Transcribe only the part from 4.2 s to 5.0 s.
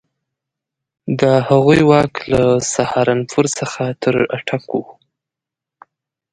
اټک وو.